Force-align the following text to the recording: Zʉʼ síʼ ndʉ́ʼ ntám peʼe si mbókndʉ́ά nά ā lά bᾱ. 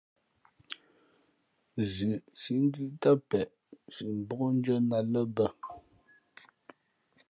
Zʉʼ 1.93 2.15
síʼ 2.41 2.57
ndʉ́ʼ 2.65 2.89
ntám 2.95 3.17
peʼe 3.29 3.41
si 3.93 4.03
mbókndʉ́ά 4.19 4.77
nά 4.89 4.97
ā 5.01 5.07
lά 5.11 5.21
bᾱ. 5.35 5.45